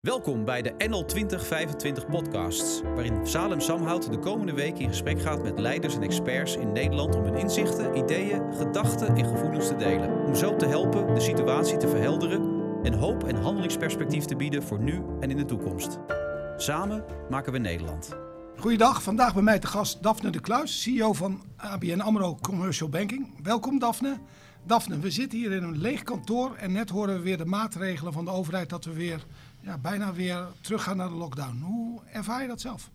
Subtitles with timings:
[0.00, 5.42] Welkom bij de NL 2025 podcasts, waarin Salem Samhout de komende week in gesprek gaat
[5.42, 10.26] met leiders en experts in Nederland om hun inzichten, ideeën, gedachten en gevoelens te delen.
[10.26, 12.40] Om zo te helpen de situatie te verhelderen
[12.82, 15.98] en hoop en handelingsperspectief te bieden voor nu en in de toekomst.
[16.56, 18.16] Samen maken we Nederland.
[18.56, 23.42] Goeiedag, vandaag bij mij te gast Daphne de Kluis, CEO van ABN AMRO Commercial Banking.
[23.42, 24.18] Welkom Daphne.
[24.66, 28.12] Daphne, we zitten hier in een leeg kantoor en net horen we weer de maatregelen
[28.12, 29.26] van de overheid dat we weer
[29.68, 31.60] ja, bijna weer teruggaan naar de lockdown.
[31.60, 32.90] Hoe ervaar je dat zelf?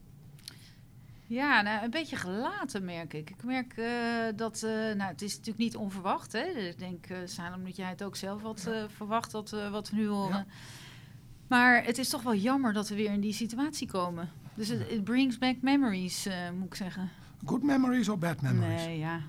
[1.28, 3.30] Ja, nou, een beetje gelaten merk ik.
[3.30, 3.88] Ik merk uh,
[4.36, 6.32] dat, uh, nou, het is natuurlijk niet onverwacht.
[6.32, 6.44] Hè?
[6.44, 8.90] Ik denk, uh, Salem, dat jij het ook zelf had ja.
[8.90, 10.38] verwacht, dat, wat we nu horen.
[10.38, 10.46] Ja.
[11.48, 14.30] Maar het is toch wel jammer dat we weer in die situatie komen.
[14.54, 17.10] Dus het it brings back memories, moet ik zeggen.
[17.46, 18.86] Good memories of bad memories?
[18.86, 19.22] Nee, ja.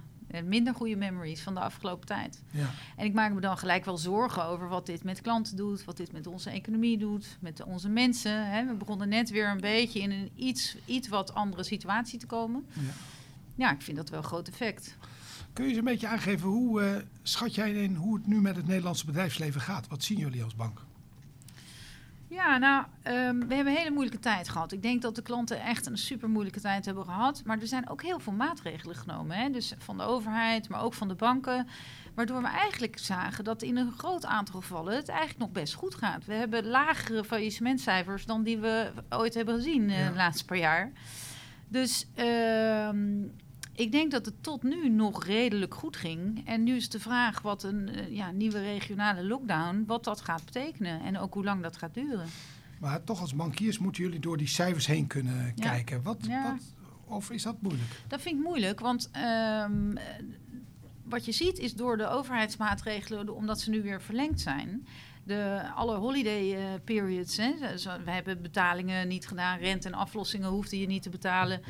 [0.43, 2.43] Minder goede memories van de afgelopen tijd.
[2.51, 2.71] Ja.
[2.97, 5.97] En ik maak me dan gelijk wel zorgen over wat dit met klanten doet, wat
[5.97, 8.51] dit met onze economie doet, met onze mensen.
[8.51, 8.67] Hè.
[8.67, 12.67] We begonnen net weer een beetje in een iets, iets wat andere situatie te komen.
[12.73, 12.81] Ja.
[13.55, 14.97] ja, ik vind dat wel een groot effect.
[15.53, 18.57] Kun je eens een beetje aangeven, hoe uh, schat jij in hoe het nu met
[18.57, 19.89] het Nederlandse bedrijfsleven gaat?
[19.89, 20.81] Wat zien jullie als bank?
[22.35, 24.73] Ja, nou, um, we hebben een hele moeilijke tijd gehad.
[24.73, 27.43] Ik denk dat de klanten echt een super moeilijke tijd hebben gehad.
[27.45, 29.37] Maar er zijn ook heel veel maatregelen genomen.
[29.37, 29.51] Hè?
[29.51, 31.69] Dus van de overheid, maar ook van de banken.
[32.15, 35.95] Waardoor we eigenlijk zagen dat in een groot aantal gevallen het eigenlijk nog best goed
[35.95, 36.25] gaat.
[36.25, 40.09] We hebben lagere faillissementcijfers dan die we ooit hebben gezien uh, ja.
[40.09, 40.93] de laatste paar jaar.
[41.69, 43.33] Dus um,
[43.75, 46.47] ik denk dat het tot nu nog redelijk goed ging.
[46.47, 50.45] En nu is de vraag wat een uh, ja, nieuwe regionale lockdown, wat dat gaat
[50.45, 51.03] betekenen.
[51.03, 52.27] En ook hoe lang dat gaat duren.
[52.81, 55.71] Maar toch als bankiers moeten jullie door die cijfers heen kunnen ja.
[55.71, 56.03] kijken.
[56.03, 56.43] Wat, ja.
[56.43, 56.63] wat,
[57.05, 57.91] of is dat moeilijk?
[58.09, 59.11] Dat vind ik moeilijk, want
[59.67, 59.99] um,
[61.05, 64.87] wat je ziet is door de overheidsmaatregelen, omdat ze nu weer verlengd zijn...
[65.27, 67.53] De, alle holiday uh, periods, hè,
[68.05, 71.61] we hebben betalingen niet gedaan, rente en aflossingen hoefde je niet te betalen...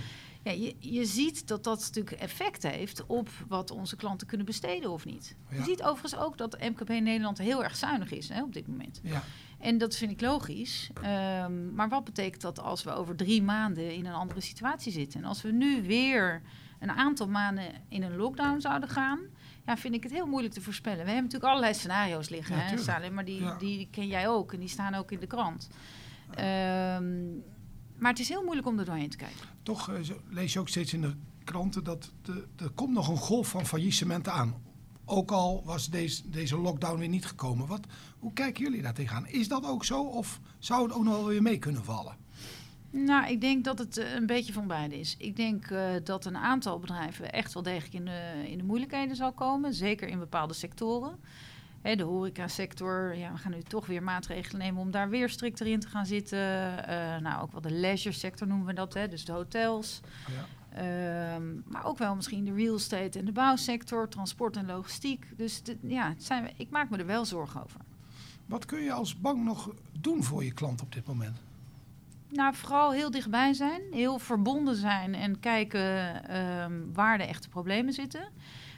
[0.44, 4.90] Ja, je, je ziet dat dat natuurlijk effect heeft op wat onze klanten kunnen besteden
[4.90, 5.36] of niet.
[5.50, 5.56] Ja.
[5.56, 9.00] Je ziet overigens ook dat MKB Nederland heel erg zuinig is hè, op dit moment.
[9.02, 9.22] Ja.
[9.58, 10.90] En dat vind ik logisch.
[10.96, 15.20] Um, maar wat betekent dat als we over drie maanden in een andere situatie zitten?
[15.20, 16.42] En als we nu weer
[16.80, 19.20] een aantal maanden in een lockdown zouden gaan...
[19.66, 20.98] Ja, vind ik het heel moeilijk te voorspellen.
[20.98, 23.56] We hebben natuurlijk allerlei scenario's liggen, Ja, hè, maar die, Ja.
[23.58, 25.68] die ken jij ook en die staan ook in de krant.
[26.34, 27.14] Ehm,
[27.98, 29.46] maar het is heel moeilijk om er doorheen te kijken.
[29.62, 29.94] Toch eh,
[30.28, 33.66] lees je ook steeds in de kranten dat de, er komt nog een golf van
[33.66, 34.62] faillissementen aan.
[35.04, 37.66] Ook al was deze, deze lockdown weer niet gekomen.
[37.66, 37.86] Wat,
[38.18, 39.26] hoe kijken jullie daar tegenaan?
[39.26, 42.16] Is dat ook zo of zou het ook nog wel weer mee kunnen vallen?
[42.90, 45.14] Nou, ik denk dat het eh, een beetje van beide is.
[45.18, 49.16] Ik denk eh, dat een aantal bedrijven echt wel degelijk in de, in de moeilijkheden
[49.16, 49.74] zal komen.
[49.74, 51.18] Zeker in bepaalde sectoren.
[51.84, 55.66] Hè, de horecasector, ja, we gaan nu toch weer maatregelen nemen om daar weer strikter
[55.66, 56.38] in te gaan zitten.
[56.86, 60.00] Eh, nou, ook wel de leisure sector noemen we dat, hè, dus de hotels.
[60.26, 60.44] Ja.
[61.34, 65.26] Ehm, maar ook wel misschien de real estate en de bouwsector, transport en logistiek.
[65.36, 67.80] Dus de- ja, zijn, ik maak me er wel zorgen over.
[68.46, 69.70] Wat kun je als bank nog
[70.00, 71.38] doen voor je klant op dit moment?
[72.28, 77.92] Nou, vooral heel dichtbij zijn, heel verbonden zijn en kijken ehm, waar de echte problemen
[77.92, 78.28] zitten.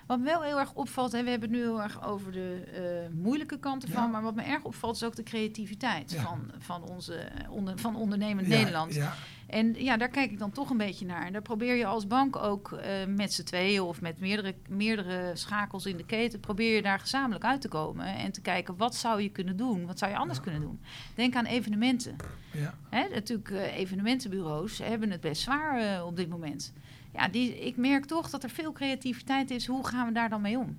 [0.06, 2.62] Wat me wel heel erg opvalt, hè, we hebben het nu heel erg over de
[2.74, 4.08] eh, moeilijke kanten van, Ja.
[4.08, 6.22] maar wat me erg opvalt is ook de creativiteit Ja.
[6.22, 9.00] van, van, onze, eh, onder, van ondernemend Ja, Nederland.
[9.46, 11.26] En ja, daar kijk ik dan toch een beetje naar.
[11.26, 15.30] En daar probeer je als bank ook eh, met z'n tweeën of met meerdere, meerdere
[15.34, 18.94] schakels in de keten, probeer je daar gezamenlijk uit te komen en te kijken wat
[18.94, 20.80] zou je kunnen doen, wat zou je anders kunnen doen.
[21.14, 22.16] Denk aan evenementen.
[22.52, 22.74] ja.
[22.90, 26.72] Hè, natuurlijk, evenementenbureaus hebben het best zwaar op dit moment.
[27.16, 29.66] Ja, die, ik merk toch dat er veel creativiteit is.
[29.66, 30.76] Hoe gaan we daar dan mee om?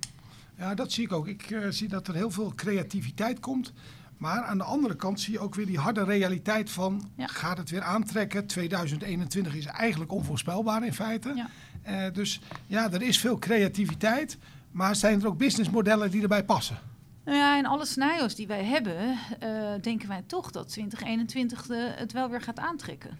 [0.58, 1.26] ja, dat zie ik ook.
[1.26, 3.72] Ik eh, zie dat er heel veel creativiteit komt.
[4.16, 7.10] Maar aan de andere kant zie je ook weer die harde realiteit van...
[7.16, 7.26] Ja.
[7.26, 8.46] gaat het weer aantrekken?
[8.46, 11.32] 2021 is eigenlijk onvoorspelbaar in feite.
[11.34, 11.48] Ja.
[11.82, 14.38] Eh, dus ja, er is veel creativiteit.
[14.70, 16.78] Maar zijn er ook businessmodellen die erbij passen?
[17.24, 19.50] Nou ja, in alle scenario's die wij hebben, eh,
[19.80, 23.18] denken wij toch dat 2021 de, het wel weer gaat aantrekken.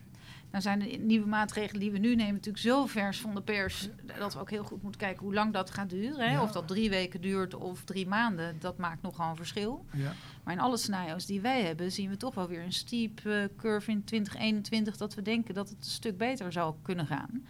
[0.50, 3.88] Nou zijn de nieuwe maatregelen die we nu nemen natuurlijk zo vers van de pers...
[4.18, 6.28] dat we ook heel goed moeten kijken hoe lang dat gaat duren.
[6.28, 6.32] Hè?
[6.32, 6.42] Ja.
[6.42, 9.84] Of dat drie weken duurt of drie maanden, dat maakt nogal een verschil.
[9.92, 10.12] Ja.
[10.44, 13.44] Maar in alle scenario's die wij hebben, zien we toch wel weer een steep eh,
[13.56, 17.46] curve in 2021 dat we denken dat het een stuk beter zou kunnen gaan.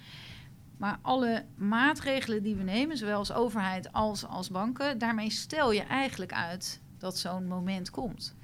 [0.76, 5.82] Maar alle maatregelen die we nemen, zowel als overheid als als banken, daarmee stel je
[5.82, 8.34] eigenlijk uit dat zo'n moment komt.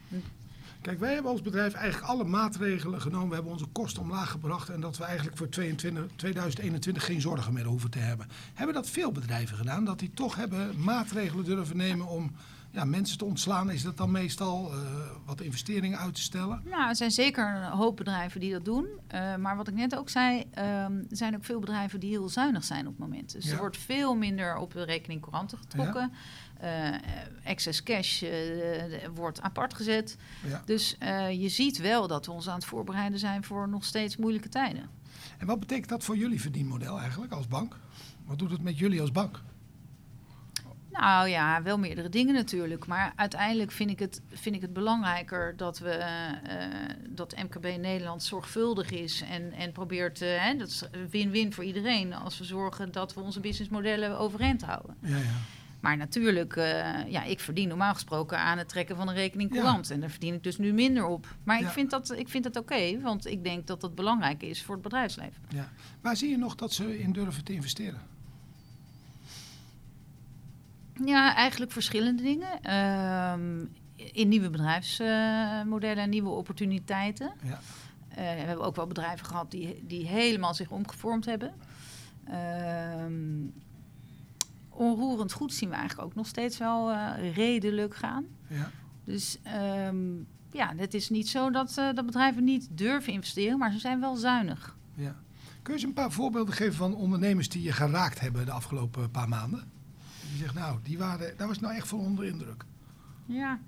[0.84, 3.28] Kijk, wij hebben als bedrijf eigenlijk alle maatregelen genomen.
[3.28, 4.68] We hebben onze kosten omlaag gebracht.
[4.68, 8.26] En dat we eigenlijk voor 22, 2021 geen zorgen meer hoeven te hebben.
[8.54, 9.84] Hebben dat veel bedrijven gedaan?
[9.84, 12.32] Dat die toch hebben maatregelen durven nemen om
[12.74, 13.70] ja, mensen te ontslaan?
[13.70, 14.78] Is dat dan meestal eh,
[15.24, 16.62] wat investeringen uit te stellen?
[16.64, 18.86] Nou, er zijn zeker een hoop bedrijven die dat doen.
[19.14, 22.28] Uh, maar wat ik net ook zei, ehm, er zijn ook veel bedrijven die heel
[22.28, 23.32] zuinig zijn op het moment.
[23.32, 23.52] Dus Ja.
[23.52, 26.12] er wordt veel minder op de rekening couranten getrokken.
[26.64, 26.94] Eh,
[27.44, 28.30] excess cash eh,
[29.14, 30.16] wordt apart gezet.
[30.48, 30.62] Ja.
[30.64, 34.16] Dus eh, je ziet wel dat we ons aan het voorbereiden zijn voor nog steeds
[34.16, 34.88] moeilijke tijden.
[35.38, 37.76] En wat betekent dat voor jullie verdienmodel eigenlijk als bank?
[38.26, 39.40] Wat doet het met jullie als bank?
[41.00, 42.86] Nou ja, wel meerdere dingen natuurlijk.
[42.86, 46.66] Maar uiteindelijk vind ik het, vind ik het belangrijker dat, we, eh,
[47.08, 52.14] dat MKB Nederland zorgvuldig is en, en probeert, eh, hè, dat is win-win voor iedereen,
[52.14, 54.96] als we zorgen dat we onze businessmodellen overeind houden.
[55.00, 55.22] Ja, ja.
[55.80, 59.60] Maar natuurlijk, eh, ja, ik verdien normaal gesproken aan het trekken van een rekening Ja.
[59.60, 59.90] courant.
[59.90, 61.26] En daar verdien ik dus nu minder op.
[61.44, 61.66] Maar Ja.
[61.66, 64.74] ik vind dat, ik vind dat oké, want ik denk dat dat belangrijk is voor
[64.74, 65.42] het bedrijfsleven.
[65.48, 65.68] ja.
[66.00, 68.00] Waar zie je nog dat ze in durven te investeren?
[71.04, 72.62] Ja, eigenlijk verschillende dingen.
[72.62, 73.64] Ehm,
[74.12, 77.32] in nieuwe bedrijfsmodellen en nieuwe opportuniteiten.
[77.42, 77.60] Ja.
[78.08, 81.54] Eh, we hebben ook wel bedrijven gehad die, die helemaal zich omgevormd hebben.
[82.24, 83.12] Ehm,
[84.68, 88.24] onroerend goed zien we eigenlijk ook nog steeds wel eh, redelijk gaan.
[88.46, 88.70] Ja.
[89.04, 90.14] Dus ehm,
[90.52, 94.00] ja, het is niet zo dat, eh, dat bedrijven niet durven investeren, maar ze zijn
[94.00, 94.76] wel zuinig.
[94.94, 95.22] ja.
[95.62, 99.10] Kun je eens een paar voorbeelden geven van ondernemers die je geraakt hebben de afgelopen
[99.10, 99.72] paar maanden?
[100.34, 102.64] Die zegt, nou, die waren, daar was ik nou echt van onder indruk.
[103.26, 103.58] Ja.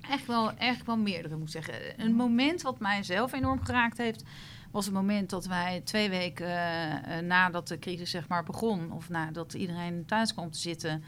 [0.00, 2.04] Echt wel, echt wel meerdere, moet ik zeggen.
[2.04, 4.24] Een moment wat mij zelf enorm geraakt heeft,
[4.70, 6.46] was het moment dat wij twee weken
[7.04, 11.04] eh, nadat de crisis zeg maar begon, of nadat iedereen thuis kwam te zitten,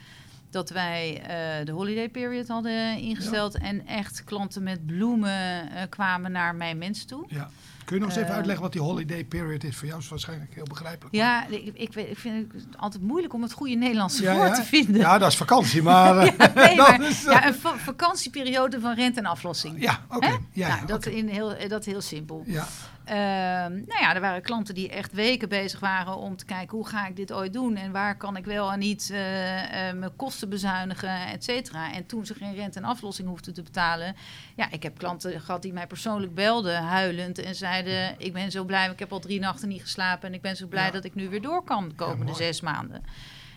[0.51, 6.33] dat wij eh, de holiday period hadden ingesteld en echt klanten met bloemen eh, kwamen
[6.33, 7.25] naar mijn mensen toe.
[7.29, 7.51] Ja.
[7.87, 9.77] Kun je nog eens even Eh, uitleggen wat die holiday period is?
[9.77, 11.15] Voor jou is waarschijnlijk heel begrijpelijk.
[11.15, 14.55] Ja, ik, ik, vind het altijd moeilijk om het goede Nederlandse Ja, woord ja.
[14.55, 14.97] te vinden.
[15.01, 16.17] Ja, dat is vakantie, maar...
[16.19, 19.83] eh, Ja, nee, dat maar, is, eh, ja, een va- vakantieperiode van rente en aflossing.
[19.83, 20.27] ja, oké.
[20.27, 21.11] Ja, ja, nou, dat, oké.
[21.17, 22.43] in heel, dat heel simpel.
[22.47, 22.67] ja,
[23.07, 26.87] Ehm, nou ja, er waren klanten die echt weken bezig waren om te kijken hoe
[26.89, 30.17] ga ik dit ooit doen en waar kan ik wel en niet eh, eh, mijn
[30.17, 31.93] kosten bezuinigen, et cetera.
[31.93, 34.17] En toen ze geen rente en aflossing hoefden te betalen,
[34.57, 38.65] ja, ik heb klanten gehad die mij persoonlijk belden, huilend en zeiden: ik ben zo
[38.65, 40.91] blij, ik heb al drie nachten niet geslapen en ik ben zo blij Ja.
[40.91, 43.03] dat ik nu weer door kan de komende zes maanden.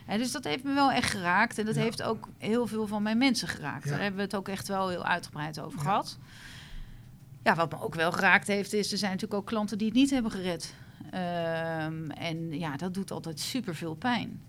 [0.05, 1.81] En dus dat heeft me wel echt geraakt en dat Ja.
[1.81, 3.89] heeft ook heel veel van mijn mensen geraakt.
[3.89, 6.17] Daar hebben we het ook echt wel heel uitgebreid over gehad.
[7.43, 9.95] Ja, wat me ook wel geraakt heeft, is er zijn natuurlijk ook klanten die het
[9.95, 10.73] niet hebben gered.
[11.11, 14.41] Ehm, en ja, dat doet altijd superveel pijn.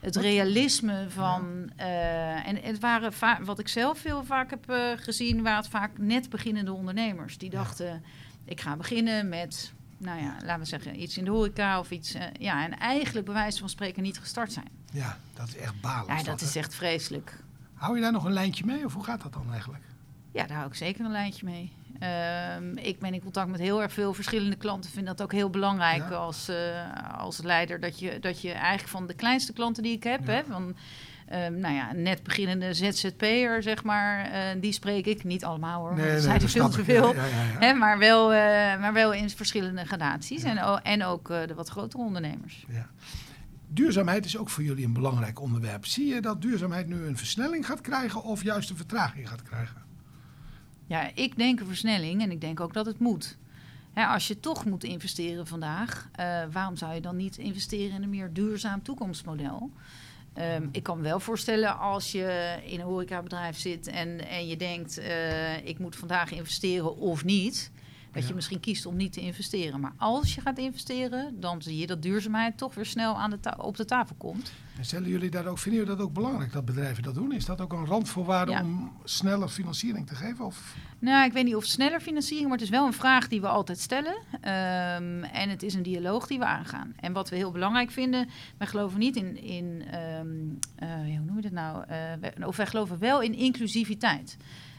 [0.00, 1.70] Het Wat- realisme van.
[1.76, 5.68] eh, en het waren va- wat ik zelf veel vaak heb eh, gezien, waren het
[5.68, 7.38] vaak net beginnende ondernemers.
[7.38, 7.56] Die Ja.
[7.58, 8.02] dachten:
[8.44, 12.14] ik ga beginnen met, nou ja, laten we zeggen, iets in de horeca of iets.
[12.14, 14.68] eh, ja, en eigenlijk bij wijze van spreken niet gestart zijn.
[14.92, 16.16] ja, dat is echt balen.
[16.16, 17.38] Ja, dat is echt vreselijk.
[17.74, 19.84] Hou je daar nog een lijntje mee of hoe gaat dat dan eigenlijk?
[20.32, 21.72] Ja, daar hou ik zeker een lijntje mee.
[21.98, 24.90] Ehm, ik ben in contact met heel erg veel verschillende klanten.
[24.90, 26.16] Vind dat ook heel belangrijk Ja.
[26.16, 27.80] als, eh, als leider.
[27.80, 30.32] Dat je, dat je eigenlijk van de kleinste klanten die ik heb, Ja.
[30.32, 30.76] hè, van
[31.26, 35.24] ehm, nou ja, net beginnende ZZP'er, zeg maar, eh, die spreek ik.
[35.24, 37.14] Niet allemaal hoor, er zijn er veel te veel.
[37.14, 37.20] Ja.
[37.58, 38.38] Hè, maar, wel, eh,
[38.80, 40.42] maar wel in verschillende gradaties.
[40.42, 42.64] En, en ook de wat grotere ondernemers.
[42.68, 42.86] Ja.
[43.70, 45.86] Duurzaamheid is ook voor jullie een belangrijk onderwerp.
[45.86, 49.82] Zie je dat duurzaamheid nu een versnelling gaat krijgen of juist een vertraging gaat krijgen?
[50.88, 53.36] Ja, ik denk een versnelling en ik denk ook dat het moet.
[53.94, 58.10] Als je toch moet investeren vandaag, eh, waarom zou je dan niet investeren in een
[58.10, 59.70] meer duurzaam toekomstmodel?
[60.32, 64.98] Ehm, ik kan wel voorstellen als je in een horecabedrijf zit en, en je denkt,
[64.98, 67.70] eh, ik moet vandaag investeren of niet.
[68.12, 68.28] Dat Ja.
[68.28, 69.80] je misschien kiest om niet te investeren.
[69.80, 73.38] Maar als je gaat investeren, dan zie je dat duurzaamheid toch weer snel aan de
[73.58, 74.52] op de tafel komt.
[74.78, 77.32] En stellen jullie daar ook, vinden jullie dat ook belangrijk dat bedrijven dat doen?
[77.32, 78.62] Is dat ook een randvoorwaarde Ja.
[78.62, 80.44] om sneller financiering te geven?
[80.44, 80.74] Of?
[80.98, 83.48] Nou, ik weet niet of sneller financiering, maar het is wel een vraag die we
[83.48, 84.14] altijd stellen.
[84.40, 86.92] Ehm, en het is een dialoog die we aangaan.
[87.00, 90.28] En wat we heel belangrijk vinden, wij geloven niet in, in ehm,
[90.76, 91.84] eh, hoe noem je dat nou?
[92.20, 94.36] Wij- of wij geloven wel in inclusiviteit.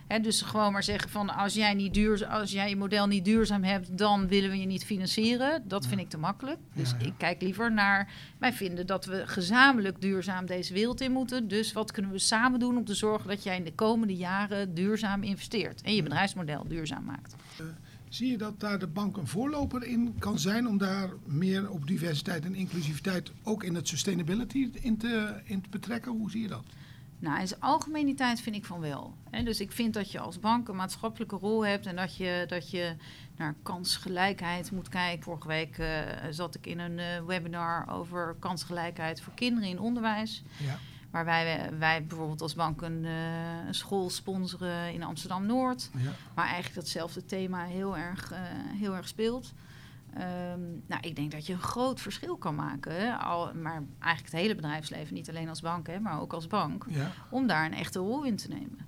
[0.09, 3.25] Hè, dus gewoon maar zeggen van als jij, niet duur, als jij je model niet
[3.25, 5.63] duurzaam hebt, dan willen we je niet financieren.
[5.67, 6.57] Dat vind ik te makkelijk.
[6.73, 7.05] Dus Ja, ja.
[7.05, 8.11] ik kijk liever naar.
[8.37, 11.47] Wij vinden dat we gezamenlijk duurzaam deze wereld in moeten.
[11.47, 14.73] Dus wat kunnen we samen doen om te zorgen dat jij in de komende jaren
[14.73, 17.35] duurzaam investeert en je bedrijfsmodel duurzaam maakt?
[18.09, 21.87] Zie je dat daar de bank een voorloper in kan zijn om daar meer op
[21.87, 26.11] diversiteit en inclusiviteit ook in het sustainability in te, in te betrekken?
[26.11, 26.63] Hoe zie je dat?
[27.19, 29.17] Nou, in zijn algemeniteit vind ik van wel.
[29.43, 32.69] Dus ik vind dat je als bank een maatschappelijke rol hebt en dat je, dat
[32.69, 32.95] je
[33.35, 35.23] naar kansgelijkheid moet kijken.
[35.23, 35.99] Vorige week eh,
[36.29, 40.43] zat ik in een eh, webinar over kansgelijkheid voor kinderen in onderwijs.
[40.57, 40.77] Ja.
[41.09, 45.89] Waar wij, wij bijvoorbeeld als bank een, eh, een school sponsoren in Amsterdam-Noord.
[45.97, 46.11] Ja.
[46.35, 48.33] Maar eigenlijk datzelfde thema heel erg,
[48.77, 49.53] heel erg speelt.
[50.13, 53.19] Ehm, nou, ik denk dat je een groot verschil kan maken.
[53.19, 56.85] Al, maar eigenlijk het hele bedrijfsleven, niet alleen als bank, hè, maar ook als bank.
[56.89, 57.11] Ja.
[57.29, 58.87] Om daar een echte rol in te nemen.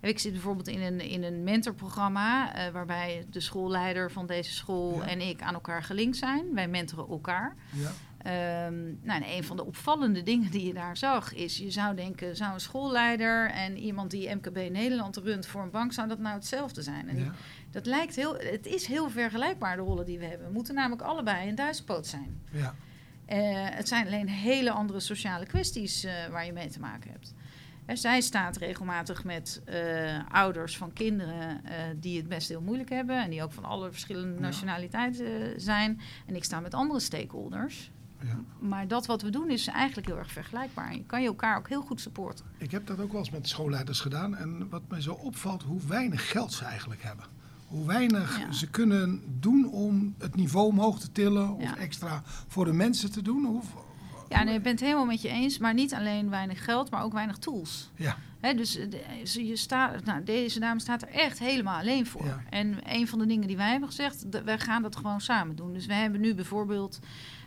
[0.00, 2.54] En Ik zit bijvoorbeeld in een, in een mentorprogramma.
[2.54, 5.06] eh, waarbij de schoolleider van deze school Ja.
[5.08, 6.54] en ik aan elkaar gelinkt zijn.
[6.54, 7.56] Wij mentoren elkaar.
[7.72, 7.90] Ja.
[8.18, 11.96] Ehm, nou, en een van de opvallende dingen die je daar zag is, je zou
[11.96, 16.18] denken, zou een schoolleider en iemand die MKB Nederland runt voor een bank, zou dat
[16.18, 17.08] nou hetzelfde zijn?
[17.08, 17.32] En Ja.
[17.76, 20.46] Dat lijkt heel, het is heel vergelijkbaar de rollen die we hebben.
[20.46, 22.40] We moeten namelijk allebei een duizendpoot zijn.
[22.50, 22.74] Ja.
[23.26, 23.38] Eh,
[23.76, 27.34] het zijn alleen hele andere sociale kwesties eh, waar je mee te maken hebt.
[28.00, 31.60] Zij staat regelmatig met eh, ouders van kinderen
[31.96, 36.00] die het best heel moeilijk hebben en die ook van alle verschillende nationaliteiten zijn.
[36.26, 37.90] En ik sta met andere stakeholders.
[38.20, 38.40] Ja.
[38.58, 40.94] Maar dat wat we doen is eigenlijk heel erg vergelijkbaar.
[40.94, 42.44] Je kan je elkaar ook heel goed supporten.
[42.58, 44.36] Ik heb dat ook wel eens met schoolleiders gedaan.
[44.36, 47.35] En wat mij zo opvalt, hoe weinig geld ze eigenlijk hebben.
[47.66, 48.52] Hoe weinig Ja.
[48.52, 51.50] ze kunnen doen om het niveau omhoog te tillen.
[51.54, 51.76] Of Ja.
[51.76, 53.62] extra voor de mensen te doen.
[54.28, 55.58] Ja, nee, ik ben het helemaal met je eens.
[55.58, 57.90] Maar niet alleen weinig geld, maar ook weinig tools.
[57.94, 61.78] ja, Hè, dus eh, de- ze- je staat, nou, deze dame staat er echt helemaal
[61.80, 62.24] alleen voor.
[62.24, 62.42] Ja.
[62.50, 65.56] En een van de dingen die wij hebben gezegd, dat wij gaan dat gewoon samen
[65.56, 65.72] doen.
[65.72, 66.98] Dus wij hebben nu bijvoorbeeld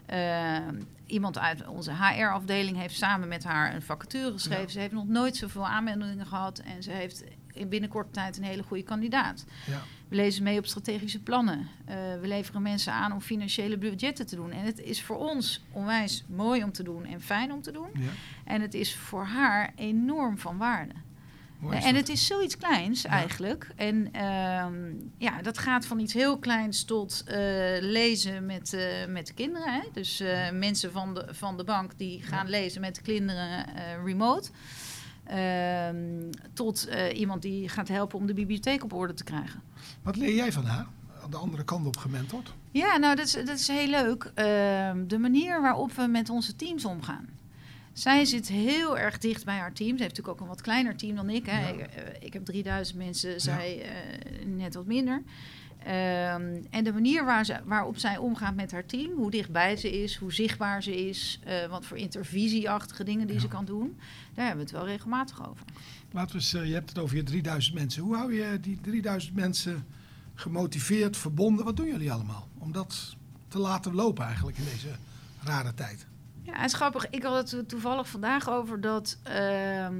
[0.06, 0.58] eh,
[1.06, 4.64] iemand uit onze HR-afdeling heeft samen met haar een vacature geschreven.
[4.64, 4.70] Ja.
[4.70, 7.24] Ze heeft nog nooit zoveel aanmeldingen gehad en ze heeft
[7.60, 9.46] in binnen korte tijd een hele goede kandidaat.
[9.68, 11.68] ja, We lezen mee op strategische plannen.
[11.86, 14.52] Eh, we leveren mensen aan om financiële budgetten te doen.
[14.52, 17.90] En het is voor ons onwijs mooi om te doen en fijn om te doen.
[17.94, 18.10] ja.
[18.46, 20.94] En het is voor haar enorm van waarde.
[21.60, 23.10] Mooi en het is zoiets kleins Ja.
[23.10, 23.70] eigenlijk.
[23.76, 24.74] En ehm,
[25.18, 27.38] ja, dat gaat van iets heel kleins tot eh,
[27.80, 29.74] lezen met, eh, met de kinderen.
[29.74, 29.82] Hè?
[29.94, 30.24] Dus
[30.54, 32.52] mensen van de, van de bank die gaan Ja.
[32.52, 33.66] lezen met de kinderen
[34.06, 34.50] remote.
[35.30, 39.62] Ehm, tot eh, iemand die gaat helpen om de bibliotheek op orde te krijgen.
[40.02, 40.88] Wat leer jij van haar?
[41.24, 42.54] Aan de andere kant op gementord.
[42.72, 44.32] Ja, nou, dat is, dat is heel leuk.
[44.34, 47.28] Ehm, de manier waarop we met onze teams omgaan.
[47.94, 49.98] Zij zit heel erg dicht bij haar team.
[49.98, 51.46] Ze heeft natuurlijk ook een wat kleiner team dan ik.
[51.46, 51.60] Hè.
[51.60, 51.68] Ja.
[51.68, 55.24] Ik, eh, ik heb 3000 mensen, zij eh, net wat minder.
[55.84, 60.02] Ehm, en de manier waar ze, waarop zij omgaat met haar team, hoe dichtbij ze
[60.02, 63.42] is, hoe zichtbaar ze is, eh, wat voor intervisieachtige dingen die Ja.
[63.42, 63.98] ze kan doen,
[64.34, 65.66] daar hebben we het wel regelmatig over.
[66.12, 68.04] Laten we eens, eh, je hebt het over je 3000 mensen.
[68.04, 69.86] Hoe hou je die 3000 mensen
[70.34, 71.66] gemotiveerd, verbonden?
[71.66, 73.16] Wat doen jullie allemaal om dat
[73.48, 74.90] te laten lopen eigenlijk in deze
[75.44, 76.08] rare tijd?
[76.44, 77.10] Ja, het is grappig.
[77.10, 79.96] Ik had het toevallig vandaag over dat, ehm,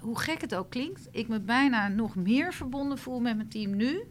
[0.00, 3.76] hoe gek het ook klinkt, ik me bijna nog meer verbonden voel met mijn team
[3.76, 4.02] nu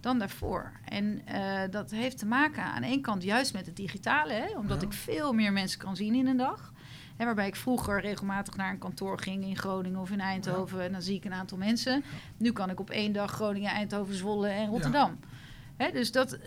[0.00, 0.72] dan daarvoor.
[0.84, 4.80] En eh, dat heeft te maken aan één kant juist met het digitale, hè, omdat
[4.80, 4.86] Ja.
[4.86, 6.72] ik veel meer mensen kan zien in een dag.
[7.16, 10.92] Hè, waarbij ik vroeger regelmatig naar een kantoor ging in Groningen of in Eindhoven en
[10.92, 12.04] dan zie ik een aantal mensen.
[12.36, 15.18] Nu kan ik op één dag Groningen, Eindhoven, Zwolle en Rotterdam.
[15.76, 16.38] Hè, dus dat,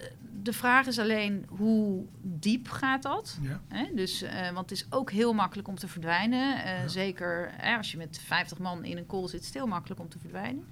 [0.44, 3.38] de vraag is alleen hoe diep gaat dat?
[3.68, 3.86] Hè?
[3.96, 6.64] Dus, eh, want het is ook heel makkelijk om te verdwijnen.
[6.64, 6.72] Eh.
[6.88, 10.00] Zeker hè, als je met 50 man in een call zit, is het heel makkelijk
[10.02, 10.68] om te verdwijnen.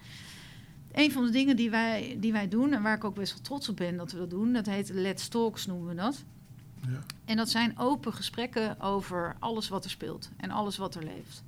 [0.92, 3.42] Een van de dingen die wij, die wij doen, en waar ik ook best wel
[3.42, 6.24] trots op ben dat we dat doen, dat heet Let's Talks noemen we dat.
[6.82, 11.04] ja, En dat zijn open gesprekken over alles wat er speelt en alles wat er
[11.04, 11.44] leeft.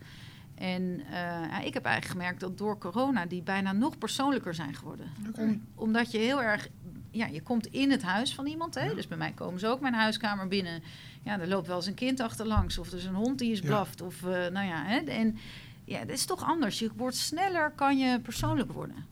[0.55, 4.75] En eh, ja, ik heb eigenlijk gemerkt dat door corona die bijna nog persoonlijker zijn
[4.75, 5.11] geworden.
[5.37, 6.67] Om, omdat je heel erg,
[7.11, 8.75] ja, je komt in het huis van iemand.
[8.75, 8.85] Hè?
[8.85, 8.93] Ja.
[8.93, 10.83] Dus bij mij komen ze ook mijn huiskamer binnen.
[11.23, 13.61] Ja, er loopt wel eens een kind achterlangs of er is een hond die is
[13.61, 14.01] blaft.
[14.01, 14.97] Of, eh, nou ja, hè?
[14.97, 15.37] en
[15.85, 16.79] ja, het is toch anders.
[16.79, 19.05] Je wordt sneller, kan je persoonlijk worden.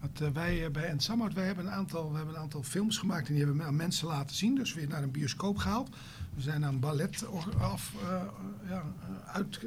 [0.00, 2.98] Want eh, wij eh, bij Ensamhout, wij hebben een aantal, we hebben een aantal films
[2.98, 4.54] gemaakt en die hebben we aan mensen laten zien.
[4.54, 5.88] Dus weer naar een bioscoop gehaald.
[6.34, 7.24] We zijn aan ballet
[7.60, 8.22] af, eh,
[8.68, 8.82] ja,
[9.26, 9.60] uit,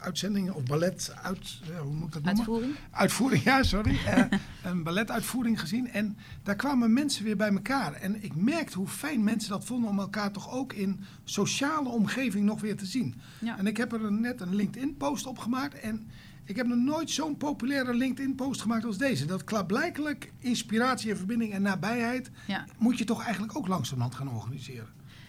[0.00, 2.38] uitzendingen of ballet uit, hoe moet ik dat noemen?
[2.38, 2.74] Uitvoering.
[2.90, 3.98] Uitvoering, ja, sorry.
[4.64, 5.90] Een balletuitvoering gezien.
[5.90, 7.92] En daar kwamen mensen weer bij elkaar.
[7.92, 12.44] En ik merkte hoe fijn mensen dat vonden om elkaar toch ook in sociale omgeving
[12.44, 13.14] nog weer te zien.
[13.38, 13.58] Ja.
[13.58, 15.80] En ik heb er net een LinkedIn-post op gemaakt.
[15.80, 16.08] En
[16.48, 19.24] ik heb nog nooit zo'n populaire LinkedIn-post gemaakt als deze.
[19.26, 22.64] Dat klaarblijkelijk inspiratie en verbinding en nabijheid Ja.
[22.78, 24.88] moet je toch eigenlijk ook langzamerhand gaan organiseren.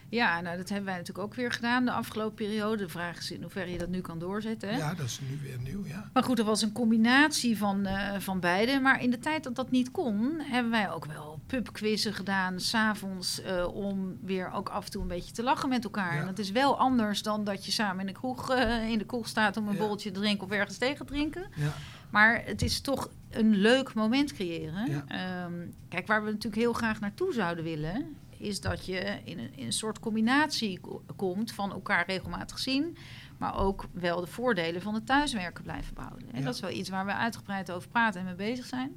[0.10, 2.78] Ja, nou, dat hebben wij natuurlijk ook weer gedaan de afgelopen periode.
[2.84, 4.70] De vraag is in hoeverre je dat nu kan doorzetten.
[4.70, 4.78] Hè?
[4.78, 6.10] Ja, dat is nu weer nieuw, ja.
[6.13, 8.80] Maar goed, er was een combinatie van, eh, van beide.
[8.80, 13.42] Maar in de tijd dat dat niet kon, hebben wij ook wel pubquizzen gedaan, s'avonds,
[13.42, 16.13] eh om weer ook af en toe een beetje te lachen met elkaar.
[16.13, 16.20] Ja.
[16.20, 19.06] En dat is wel anders dan dat je samen in de kroeg, eh, in de
[19.06, 19.80] kroeg staat om een Ja.
[19.80, 21.44] borreltje te drinken of ergens tegen te drinken.
[21.56, 21.74] ja.
[22.10, 24.92] Maar het is toch een leuk moment creëren.
[24.92, 25.04] Ja.
[25.08, 25.54] Ehm,
[25.89, 29.65] kijk, waar we natuurlijk heel graag naartoe zouden willen, is dat je in een, in
[29.65, 32.98] een soort combinatie ko- komt van elkaar regelmatig zien,
[33.38, 36.31] Maar ook wel de voordelen van het thuiswerken blijven behouden.
[36.31, 36.46] En Ja.
[36.46, 38.91] dat is wel iets waar we uitgebreid over praten en mee bezig zijn.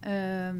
[0.00, 0.56] Ehm,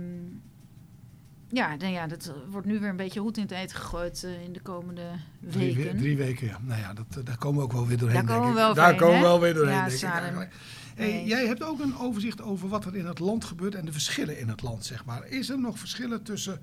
[1.50, 4.42] ja, nou ja, dat wordt nu weer een beetje roet in het eten gegooid eh,
[4.42, 5.02] in de komende
[5.40, 5.92] Drie, weken.
[5.92, 6.58] we- drie weken, ja.
[6.62, 8.74] Nou ja, dat, eh, daar komen we ook wel weer doorheen, Daar komen we wel
[8.74, 10.18] Daar komen we wel weer doorheen, Ja, denk ik Salem.
[10.18, 10.54] eigenlijk.
[10.94, 11.24] Hey.
[11.24, 14.38] Jij hebt ook een overzicht over wat er in het land gebeurt en de verschillen
[14.38, 15.26] in het land, zeg maar.
[15.26, 16.60] Is er nog verschillen tussen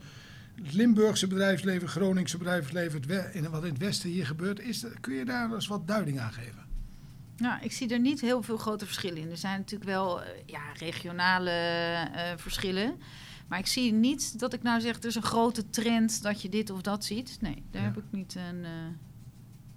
[0.64, 4.60] het Limburgse bedrijfsleven, Groningse bedrijfsleven, het we- in, wat in het westen hier gebeurt?
[4.60, 6.64] Is er, kun je daar eens wat duiding aan geven?
[7.38, 9.30] Nou, ik zie er niet heel veel grote verschillen in.
[9.32, 12.96] Er zijn natuurlijk wel eh, ja, regionale eh, verschillen.
[13.48, 16.50] Maar ik zie niet dat ik nou zeg, er is een grote trend dat je
[16.50, 17.38] dit of dat ziet.
[17.42, 17.88] Nee, daar Ja.
[17.88, 18.66] heb ik niet een...
[18.66, 18.72] eh,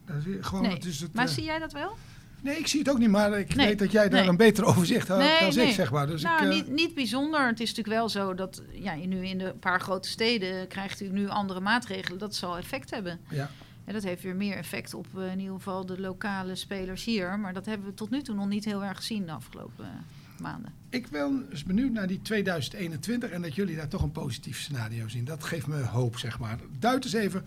[0.06, 0.72] Dat is weer gewoon, Nee.
[0.74, 1.96] het is het, Maar zie jij dat wel?
[2.42, 4.28] Nee, ik zie het ook niet, maar ik Nee, weet dat jij daar nee.
[4.28, 6.06] een beter overzicht hebt Nee, dan ik, zeg maar.
[6.06, 7.46] Dus nou, ik, eh, niet, niet bijzonder.
[7.46, 11.00] Het is natuurlijk wel zo dat ja, je nu in de paar grote steden krijgt
[11.00, 12.18] u nu andere maatregelen.
[12.18, 13.20] Dat zal effect hebben.
[13.28, 13.50] ja.
[13.88, 17.38] En dat heeft weer meer effect op eh, in ieder geval de lokale spelers hier.
[17.38, 20.40] Maar dat hebben we tot nu toe nog niet heel erg gezien de afgelopen eh,
[20.40, 20.72] maanden.
[20.88, 25.08] Ik ben dus benieuwd naar die 2021 en dat jullie daar toch een positief scenario
[25.08, 25.24] zien.
[25.24, 26.58] Dat geeft me hoop, zeg maar.
[26.78, 27.44] Duid eens even,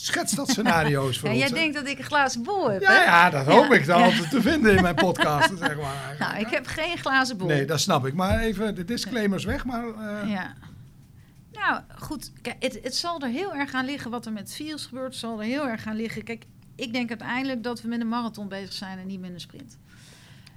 [0.00, 1.38] schets dat scenario eens voor ons.
[1.38, 1.54] jij hè.
[1.54, 3.02] denkt dat ik een glazen bol heb, Ja, hè?
[3.04, 3.74] ja, dat hoop Ja.
[3.74, 6.16] ik dan altijd te vinden in mijn podcast, zeg maar.
[6.18, 7.46] Nou, ik heb geen glazen bol.
[7.48, 8.14] Nee, dat snap ik.
[8.14, 9.84] Maar even de disclaimers weg, maar...
[9.88, 10.54] eh, Ja.
[11.52, 12.32] Nou, goed.
[12.42, 15.06] Kijk, het, het zal er heel erg aan liggen wat er met virus gebeurt.
[15.10, 16.24] Het zal er heel erg aan liggen.
[16.24, 16.44] Kijk,
[16.76, 19.78] ik denk uiteindelijk dat we met een marathon bezig zijn en niet met een sprint.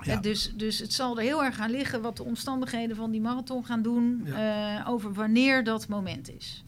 [0.02, 0.14] Ja.
[0.14, 3.22] Eh, Dus, dus het zal er heel erg aan liggen wat de omstandigheden van die
[3.22, 4.28] marathon gaan doen.
[4.36, 6.64] eh, over wanneer dat moment is.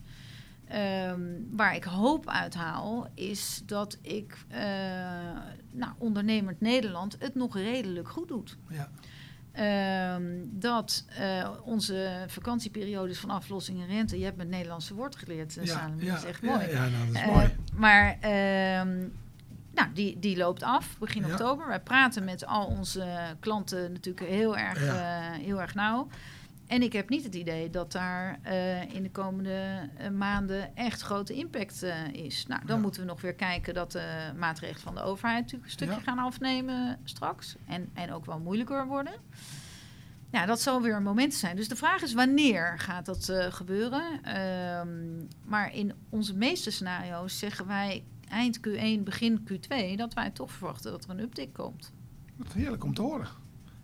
[0.74, 4.60] Ehm, waar ik hoop uit haal, is dat ik, eh
[5.70, 8.56] nou, ondernemend Nederland, het nog redelijk goed doet.
[8.68, 8.90] ja.
[9.52, 15.56] Ehm, dat eh, onze vakantieperiodes van aflossing en rente, je hebt met Nederlandse woord geleerd,
[15.56, 16.68] uh, Ja, Salem, ja, dat is echt mooi.
[16.70, 17.48] Ja, nou, dat is Eh, mooi.
[17.74, 18.98] maar ehm,
[19.74, 21.68] nou, die, die loopt af begin oktober.
[21.68, 23.06] Wij praten met al onze
[23.40, 26.08] klanten natuurlijk heel erg, eh, heel erg nauw.
[26.66, 31.00] En ik heb niet het idee dat daar eh, in de komende eh, maanden echt
[31.00, 32.46] grote impact eh, is.
[32.46, 32.82] Nou, dan Ja.
[32.82, 36.00] moeten we nog weer kijken dat de maatregelen van de overheid natuurlijk een stukje Ja.
[36.00, 37.56] gaan afnemen straks.
[37.66, 39.12] En, en ook wel moeilijker worden.
[40.30, 41.56] Ja, dat zal weer een moment zijn.
[41.56, 44.22] Dus de vraag is wanneer gaat dat gebeuren?
[44.22, 50.52] Ehm, maar in onze meeste scenario's zeggen wij eind Q1, begin Q2 dat wij toch
[50.52, 51.92] verwachten dat er een uptick komt.
[52.36, 53.28] Wat heerlijk om te horen.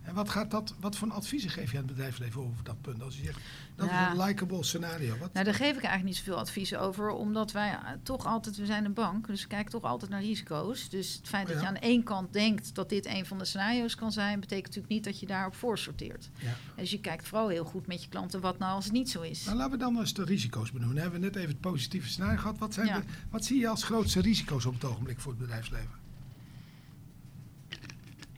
[0.03, 3.03] En wat, gaat dat, wat voor adviezen geef je aan het bedrijfsleven over dat punt?
[3.03, 3.41] Als je zegt,
[3.77, 4.07] dat Ja.
[4.13, 5.17] is een likable scenario.
[5.19, 8.57] Wat, Nou, daar geef ik eigenlijk niet zoveel advies over, omdat wij eh, toch altijd,
[8.57, 10.89] we zijn een bank, dus we kijken toch altijd naar risico's.
[10.89, 11.63] Dus het feit dat Ja.
[11.63, 14.93] je aan één kant denkt dat dit een van de scenario's kan zijn, betekent natuurlijk
[14.93, 16.31] niet dat je daarop voorsorteert.
[16.39, 16.55] Ja.
[16.77, 19.21] Dus je kijkt vooral heel goed met je klanten wat nou als het niet zo
[19.21, 19.45] is.
[19.45, 20.95] Nou, laten we dan eens de risico's benoemen.
[20.95, 22.59] Dan hebben we net even het positieve scenario gehad.
[22.59, 25.99] Wat, zijn de, wat zie je als grootste risico's op het ogenblik voor het bedrijfsleven?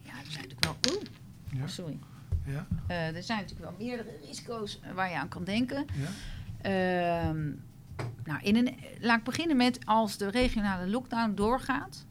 [0.03, 0.77] Ja, er zijn natuurlijk wel.
[0.95, 1.03] Oeh,
[1.53, 1.67] Ja.
[1.67, 1.99] sorry.
[2.45, 5.87] Ja, Eh, er zijn natuurlijk wel meerdere risico's eh, waar je aan kan denken.
[5.95, 6.09] ja,
[6.63, 7.51] Ehm,
[8.25, 12.07] nou, in een, laat ik beginnen met als de regionale lockdown doorgaat.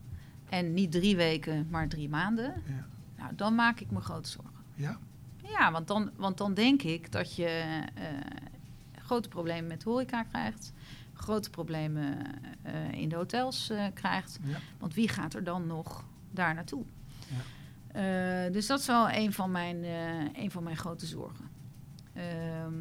[0.50, 2.54] En niet drie weken, maar drie maanden.
[2.66, 2.86] ja.
[3.18, 4.52] Nou, dan maak ik me grote zorgen.
[4.76, 4.98] ja.
[5.44, 7.46] Ja, want dan, want dan denk ik dat je
[7.96, 8.04] eh,
[9.02, 10.74] grote problemen met horeca krijgt.
[11.14, 12.18] Grote problemen
[12.92, 14.40] in de hotels krijgt.
[14.44, 14.58] ja.
[14.80, 16.84] Want wie gaat er dan nog daar naartoe?
[17.94, 21.46] Eh, dus dat is wel een van mijn, eh, een van mijn grote zorgen.
[22.14, 22.74] Ehm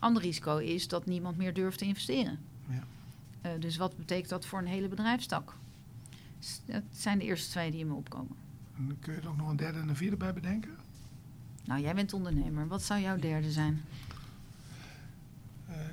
[0.00, 2.38] ander risico is dat niemand meer durft te investeren.
[2.68, 2.82] Ja.
[3.40, 5.54] Eh, dus wat betekent dat voor een hele bedrijfstak?
[6.38, 8.36] S- Dat zijn de eerste twee die in me opkomen.
[8.76, 10.70] En dan kun je er ook nog een derde en een vierde bij bedenken?
[11.64, 12.66] Nou, jij bent ondernemer.
[12.66, 13.82] Wat zou jouw derde zijn?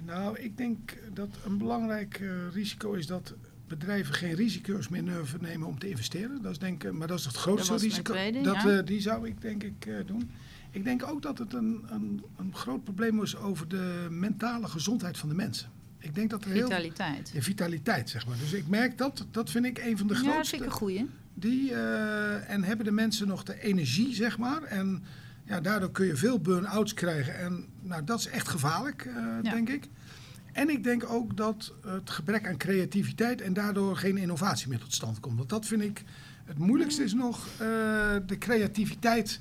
[0.06, 2.22] Nou, ik denk dat een belangrijk
[2.54, 3.34] risico is dat
[3.80, 6.42] bedrijven geen risico's meer durven nemen om te investeren.
[6.42, 8.14] Dat is denk ik, maar dat is het grootste was risico.
[8.14, 8.78] tweede, dat, ja.
[8.78, 10.32] eh, die zou ik denk ik eh, doen.
[10.72, 15.18] Ik denk ook dat het een, een, een groot probleem is over de mentale gezondheid
[15.18, 15.70] van de mensen.
[16.00, 17.32] Ik denk dat er heel Vitaliteit.
[17.34, 18.38] de vitaliteit, zeg maar.
[18.38, 20.56] Dus ik merk dat, dat vind ik een van de Ja, grootste.
[20.56, 21.06] ik een goeie.
[21.34, 24.64] Die, eh, en hebben de mensen nog de energie, zeg maar.
[24.64, 25.04] En
[25.46, 27.40] ja, daardoor kun je veel burn-outs krijgen.
[27.40, 29.10] En nou, dat is echt gevaarlijk,
[29.44, 29.52] Ja.
[29.52, 29.88] denk ik.
[30.52, 34.94] En ik denk ook dat het gebrek aan creativiteit en daardoor geen innovatie meer tot
[34.94, 35.38] stand komt.
[35.38, 36.04] Want dat vind ik
[36.46, 37.58] het moeilijkste is nog eh,
[38.26, 39.40] de creativiteit.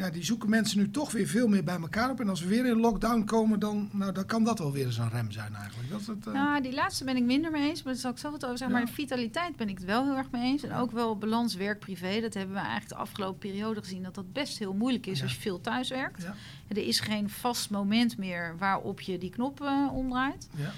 [0.00, 2.20] Ja, die zoeken mensen nu toch weer veel meer bij elkaar op.
[2.20, 4.98] En als we weer in lockdown komen, dan, nou, dan kan dat wel weer eens
[4.98, 5.90] een rem zijn eigenlijk.
[5.90, 8.10] Dat is het, eh, Nou, die laatste ben ik minder mee eens, maar daar zal
[8.10, 8.76] ik zo wat over zeggen.
[8.76, 8.82] Ja.
[8.82, 10.62] Maar de vitaliteit ben ik het wel heel erg mee eens.
[10.62, 12.20] En ook wel balans werk-privé.
[12.20, 15.24] Dat hebben we eigenlijk de afgelopen periode gezien dat dat best heel moeilijk is Ja.
[15.24, 16.22] als je veel thuis werkt.
[16.22, 16.34] ja,
[16.68, 19.60] Er is geen vast moment meer waarop je die knop
[19.92, 20.48] omdraait.
[20.56, 20.72] ja,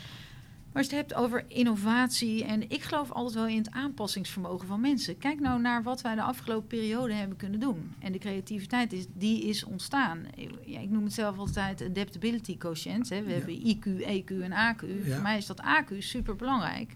[0.72, 4.66] Maar als je het hebt over innovatie en ik geloof altijd wel in het aanpassingsvermogen
[4.66, 5.18] van mensen.
[5.18, 7.92] Kijk nou naar wat wij de afgelopen periode hebben kunnen doen.
[7.98, 10.24] En de creativiteit is, die is ontstaan.
[10.64, 13.08] Ja, ik noem het zelf altijd adaptability quotient.
[13.08, 13.22] Hè.
[13.22, 13.36] We Ja.
[13.36, 14.80] hebben IQ, EQ en AQ.
[15.04, 15.12] Ja.
[15.14, 16.92] Voor mij is dat AQ super belangrijk.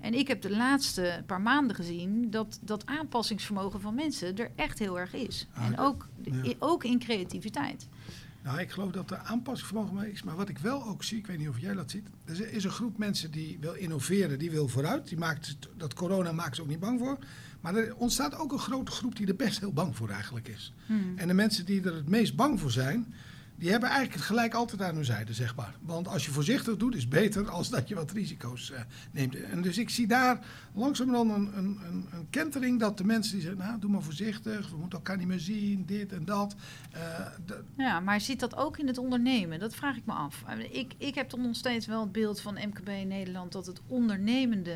[0.00, 4.78] En ik heb de laatste paar maanden gezien dat dat aanpassingsvermogen van mensen er echt
[4.78, 5.46] heel erg is.
[5.54, 6.08] Ah, en ook,
[6.58, 7.88] ook in creativiteit.
[8.42, 10.22] Nou, ik geloof dat er aanpassingsvermogen mee is.
[10.22, 12.06] Maar wat ik wel ook zie, ik weet niet of jij dat ziet.
[12.24, 15.08] Er is een groep mensen die wil innoveren, die wil vooruit.
[15.08, 17.18] Die maakt dat corona maakt ze ook niet bang voor.
[17.60, 20.72] Maar er ontstaat ook een grote groep die er best heel bang voor eigenlijk is.
[20.86, 21.12] Hmm.
[21.16, 23.14] En de mensen die er het meest bang voor zijn,
[23.58, 25.74] die hebben eigenlijk het gelijk altijd aan hun zijde, zeg maar.
[25.80, 29.34] Want als je voorzichtig doet, is beter als dat je wat risico's eh, neemt.
[29.42, 30.38] En dus ik zie daar
[30.74, 34.70] langzamerhand een, een, een, een kentering dat de mensen die zeggen, nou, doe maar voorzichtig,
[34.70, 36.54] we moeten elkaar niet meer zien, dit en dat.
[36.90, 37.00] Eh,
[37.76, 39.58] Ja, maar zit dat ook in het ondernemen?
[39.58, 40.44] Dat vraag ik me af.
[40.70, 43.80] Ik, ik heb toch nog steeds wel het beeld van MKB in Nederland dat het
[43.86, 44.70] ondernemende,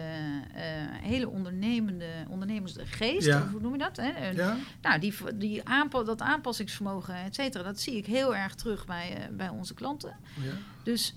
[0.55, 0.62] eh,
[1.03, 3.49] hele ondernemende, ondernemersgeest, Ja.
[3.51, 3.97] hoe noem je dat?
[3.97, 4.29] Hè?
[4.31, 4.57] Ja?
[4.83, 9.16] Nou, die, die aanpa dat aanpassingsvermogen, et cetera, dat zie ik heel erg terug bij,
[9.16, 10.16] eh, bij onze klanten.
[10.40, 10.52] ja.
[10.82, 11.14] Dus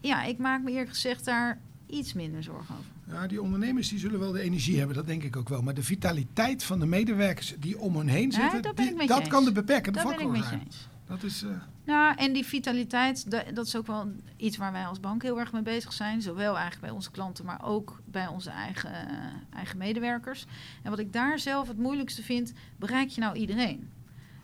[0.00, 3.14] ja, ik maak me eerlijk gezegd daar iets minder zorgen over.
[3.16, 5.62] Ja, die ondernemers die zullen wel de energie hebben, dat denk ik ook wel.
[5.62, 9.06] Maar de vitaliteit van de medewerkers die om hen heen Ja, zitten, dat ben die-
[9.06, 10.68] dat kan de beperkende factor zijn.
[11.06, 11.50] Dat is, eh,
[11.84, 15.38] Nou, en die vitaliteit, da- dat is ook wel iets waar wij als bank heel
[15.40, 16.22] erg mee bezig zijn.
[16.22, 19.16] Zowel eigenlijk bij onze klanten, maar ook bij onze eigen, eh,
[19.56, 20.46] eigen medewerkers.
[20.82, 23.90] En wat ik daar zelf het moeilijkste vind, bereik je nou iedereen?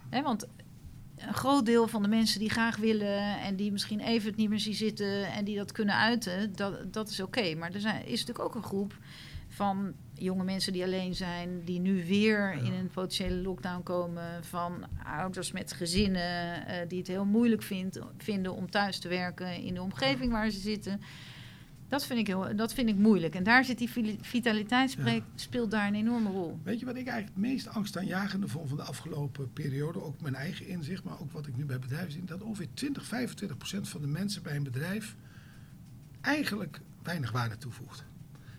[0.08, 0.46] Hè, want
[1.26, 4.48] een groot deel van de mensen die graag willen en die misschien even het niet
[4.48, 7.54] meer zien zitten en die dat kunnen uiten, dat, dat is oké.
[7.54, 8.98] Maar er zijn, is natuurlijk ook een groep
[9.48, 14.86] van jonge mensen die alleen zijn, die nu weer in een potentiële lockdown komen, van
[15.04, 19.74] ouders met gezinnen eh, die het heel moeilijk vindt, vinden om thuis te werken in
[19.74, 21.00] de omgeving waar ze zitten.
[21.90, 23.34] Dat vind ik, heel, dat vind ik moeilijk.
[23.34, 26.58] En daar zit die vi- vitaliteit spreekt, speelt daar een enorme rol.
[26.62, 30.02] Weet je wat ik eigenlijk het meest angstaanjagende vond van de afgelopen periode?
[30.02, 32.24] Ook mijn eigen inzicht, maar ook wat ik nu bij bedrijven zie.
[32.24, 35.16] Dat ongeveer 20, 25 procent van de mensen bij een bedrijf
[36.20, 38.04] eigenlijk weinig waarde toevoegt.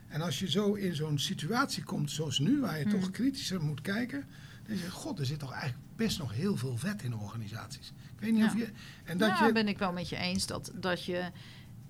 [0.07, 2.99] En als je zo in zo'n situatie komt zoals nu, waar je Hmm.
[2.99, 4.25] toch kritischer moet kijken.
[4.67, 7.93] Dan zeg je, god, er zit toch eigenlijk best nog heel veel vet in organisaties.
[8.15, 8.47] Ik weet niet Ja.
[8.47, 8.67] of je...
[9.03, 9.53] En dat Ja, je...
[9.53, 11.23] ben ik wel met je eens dat, dat je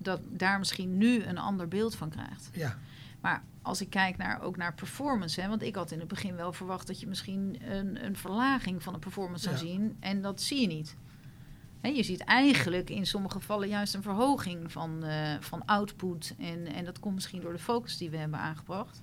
[0.04, 2.50] dat daar misschien nu een ander beeld van krijgt.
[2.52, 2.78] Ja,
[3.20, 6.36] Maar als ik kijk naar, ook naar performance, hè, want ik had in het begin
[6.36, 9.60] wel verwacht dat je misschien een, een verlaging van de performance zou Ja.
[9.62, 9.96] zien.
[10.00, 10.96] En dat zie je niet.
[11.80, 16.34] Hè, je ziet eigenlijk in sommige gevallen juist een verhoging van, eh, van output.
[16.38, 19.02] En, en dat komt misschien door de focus die we hebben aangebracht.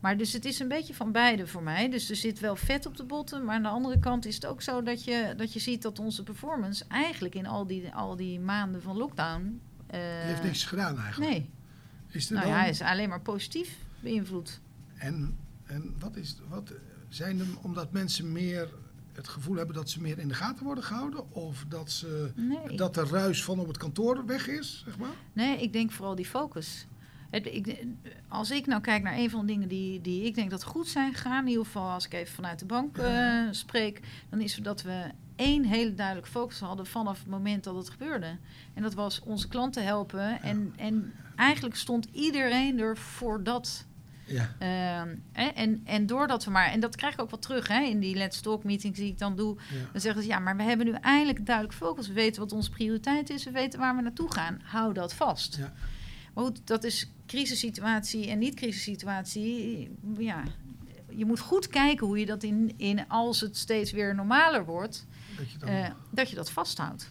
[0.00, 1.90] Maar dus het is een beetje van beide voor mij.
[1.90, 3.44] Dus er zit wel vet op de botten.
[3.44, 5.98] Maar aan de andere kant is het ook zo dat je, dat je ziet dat
[5.98, 9.60] onze performance eigenlijk in al die, al die maanden van lockdown.
[9.90, 11.30] Eh, die heeft niks gedaan eigenlijk.
[11.32, 11.50] Nee,
[12.10, 12.54] Is er nou dan...
[12.54, 14.60] ja, hij is alleen maar positief beïnvloed.
[14.96, 16.72] En, en wat is, wat
[17.08, 18.68] zijn er, omdat mensen meer
[19.12, 21.32] het gevoel hebben dat ze meer in de gaten worden gehouden?
[21.32, 22.76] Of dat, ze, Nee.
[22.76, 25.14] dat de ruis van op het kantoor weg is, zeg maar?
[25.32, 26.86] Nee, ik denk vooral die focus.
[27.30, 27.84] Het, ik,
[28.28, 30.88] als ik nou kijk naar een van de dingen die, die ik denk dat goed
[30.88, 34.54] zijn gegaan, in ieder geval als ik even vanuit de bank eh, spreek, dan is
[34.54, 38.36] het dat we één hele duidelijke focus hadden vanaf het moment dat het gebeurde.
[38.74, 40.42] En dat was onze klanten helpen.
[40.42, 43.86] En, en eigenlijk stond iedereen er voor dat.
[44.24, 44.54] Ja.
[44.58, 45.14] Ehm,
[45.54, 48.16] en, en doordat we maar, en dat krijg ik ook wel terug hè, in die
[48.16, 49.56] Let's Talk meetings die ik dan doe.
[49.56, 49.76] ja.
[49.92, 52.08] Dan zeggen ze, ja, maar we hebben nu eindelijk duidelijk focus.
[52.08, 53.44] We weten wat onze prioriteit is.
[53.44, 54.60] We weten waar we naartoe gaan.
[54.62, 55.56] Hou dat vast.
[55.56, 55.72] Ja.
[56.34, 59.90] Maar goed, dat is crisissituatie en niet-crisissituatie.
[60.18, 60.42] Ja,
[61.18, 65.06] je moet goed kijken hoe je dat in, in als het steeds weer normaler wordt,
[65.38, 67.08] Dat je dan, eh, dat je dat vasthoudt.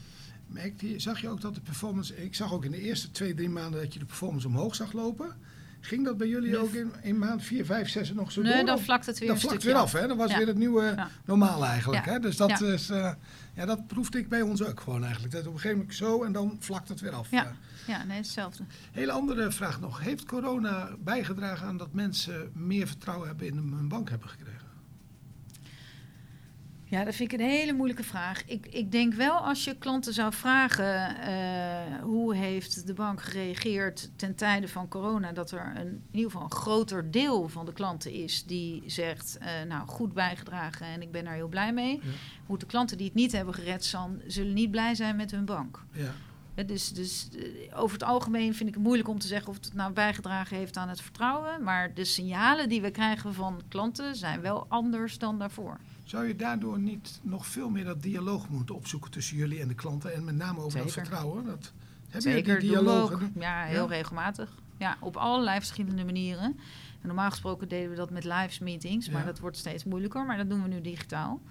[0.48, 2.24] merkte je, zag je ook dat de performance...
[2.24, 4.92] Ik zag ook in de eerste twee, drie maanden dat je de performance omhoog zag
[4.94, 5.36] lopen.
[5.80, 6.60] Ging dat bij jullie Nee.
[6.60, 8.66] ook in, in maand 4, 5, 6 nog zo Nee, door?
[8.66, 10.08] dan vlakt het weer dan een vlakt weer af, hè?
[10.08, 10.38] Dat was Ja.
[10.38, 11.10] weer het nieuwe Ja.
[11.26, 12.06] normaal eigenlijk.
[12.06, 12.12] Ja.
[12.12, 12.20] Hè?
[12.20, 12.66] Dus dat, Ja.
[12.66, 13.12] is, eh,
[13.54, 15.34] ja, dat proefde ik bij ons ook gewoon eigenlijk.
[15.34, 17.32] Dat op een gegeven moment zo en dan vlakt het weer af.
[17.32, 17.54] Ja.
[17.88, 18.63] Ja, nee, hetzelfde.
[18.92, 20.00] Hele andere vraag nog.
[20.00, 24.67] Heeft corona bijgedragen aan dat mensen meer vertrouwen hebben in hun bank hebben gekregen?
[26.89, 28.45] Ja, dat vind ik een hele moeilijke vraag.
[28.45, 34.12] Ik, ik denk wel als je klanten zou vragen eh, hoe heeft de bank gereageerd
[34.15, 37.73] ten tijde van corona, dat er een, in ieder geval een groter deel van de
[37.73, 42.00] klanten is die zegt, eh, nou goed bijgedragen en ik ben daar heel blij mee.
[42.04, 42.10] Ja.
[42.45, 45.45] Hoe de klanten die het niet hebben gered, San, zullen niet blij zijn met hun
[45.45, 45.84] bank.
[45.91, 46.13] Ja,
[46.65, 47.30] Dus, dus
[47.70, 50.58] eh, over het algemeen vind ik het moeilijk om te zeggen of het nou bijgedragen
[50.58, 51.63] heeft aan het vertrouwen.
[51.63, 55.78] Maar de signalen die we krijgen van klanten zijn wel anders dan daarvoor.
[56.04, 59.74] Zou je daardoor niet nog veel meer dat dialoog moeten opzoeken tussen jullie en de
[59.74, 60.13] klanten?
[60.13, 61.46] En met name over dat vertrouwen?
[61.46, 61.72] Dat,
[62.10, 63.34] Heb Zeker, je die dialogen?
[63.39, 63.96] Ja, heel Ja?
[63.96, 64.50] regelmatig.
[64.78, 66.60] Ja, op allerlei verschillende manieren.
[67.02, 69.28] En normaal gesproken deden we dat met live meetings, maar Ja.
[69.28, 70.26] dat wordt steeds moeilijker.
[70.26, 71.41] Maar dat doen we nu digitaal.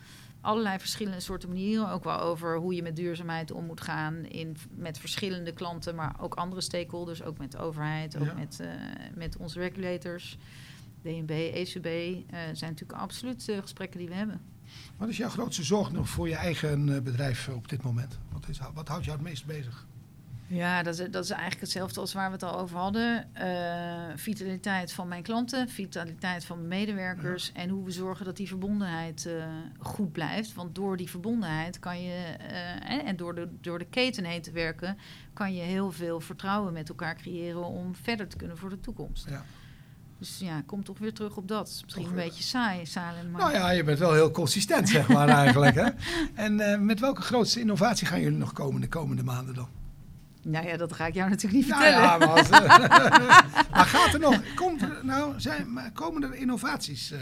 [0.46, 1.90] Allerlei verschillende soorten manieren.
[1.90, 6.16] Ook wel over hoe je met duurzaamheid om moet gaan in, met verschillende klanten, maar
[6.20, 7.22] ook andere stakeholders.
[7.22, 8.34] Ook met de overheid, ook Ja.
[8.34, 8.68] met, eh,
[9.14, 10.38] met onze regulators.
[11.02, 14.40] DNB, ECB eh, zijn natuurlijk absoluut eh, gesprekken die we hebben.
[14.96, 18.18] Wat is jouw grootste zorg nog voor je eigen bedrijf op dit moment?
[18.32, 19.86] Wat, is, wat houdt jou het meest bezig?
[20.48, 23.34] Ja, dat is, dat is eigenlijk hetzelfde als waar we het al over hadden.
[23.34, 28.48] Eh, vitaliteit van mijn klanten, vitaliteit van mijn medewerkers en hoe we zorgen dat die
[28.48, 29.44] verbondenheid eh,
[29.78, 30.54] goed blijft.
[30.54, 34.50] Want door die verbondenheid kan je, eh, en door de, door de keten heen te
[34.50, 34.98] werken,
[35.32, 39.26] kan je heel veel vertrouwen met elkaar creëren om verder te kunnen voor de toekomst.
[39.28, 39.44] Ja.
[40.18, 41.80] Dus ja, kom toch weer terug op dat.
[41.82, 42.28] Misschien Toch een weer.
[42.28, 43.30] beetje saai, Salem.
[43.30, 45.74] Maar Nou ja, je bent wel heel consistent, zeg maar eigenlijk.
[45.74, 45.88] Hè?
[46.44, 49.68] En met welke grootste innovatie gaan jullie nog komen de komende maanden dan?
[50.46, 52.08] Nou ja, dat ga ik jou natuurlijk niet Nou vertellen.
[52.08, 52.50] ja, maar, als,
[53.70, 57.10] maar gaat er nog, komt er, nou, zijn, komen er innovaties?
[57.10, 57.18] eh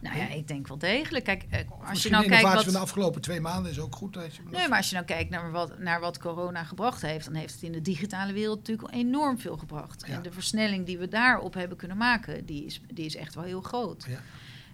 [0.00, 1.24] Nou ja, ik denk wel degelijk.
[1.24, 2.64] Kijk, eh, als je nou de kijkt innovatie wat...
[2.64, 4.14] van de afgelopen twee maanden is ook goed.
[4.14, 7.34] Je, Nee, maar als je nou kijkt naar wat, naar wat corona gebracht heeft, dan
[7.34, 10.04] heeft het in de digitale wereld natuurlijk enorm veel gebracht.
[10.06, 10.14] Ja.
[10.14, 13.44] En de versnelling die we daarop hebben kunnen maken, die is, die is echt wel
[13.44, 14.06] heel groot.
[14.08, 14.20] Ja.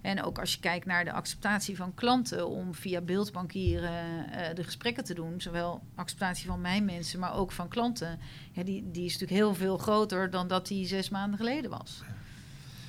[0.02, 4.64] En ook als je kijkt naar de acceptatie van klanten om via beeldbankieren eh, de
[4.64, 8.18] gesprekken te doen, zowel acceptatie van mijn mensen, maar ook van klanten,
[8.52, 12.02] ja, die, die is natuurlijk heel veel groter dan dat die zes maanden geleden was.